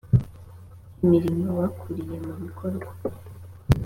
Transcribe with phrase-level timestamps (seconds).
[1.03, 2.89] imirimo bakuriye mu bikorwa